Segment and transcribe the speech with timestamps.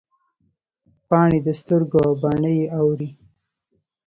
[1.07, 3.09] پاڼې د سترګو او باڼه یې اوري